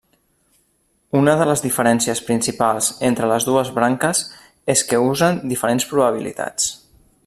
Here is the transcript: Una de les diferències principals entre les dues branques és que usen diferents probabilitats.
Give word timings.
Una 1.19 1.35
de 1.41 1.45
les 1.49 1.61
diferències 1.65 2.23
principals 2.31 2.89
entre 3.11 3.29
les 3.35 3.47
dues 3.51 3.71
branques 3.79 4.25
és 4.77 4.85
que 4.93 5.05
usen 5.13 5.43
diferents 5.55 5.91
probabilitats. 5.93 6.71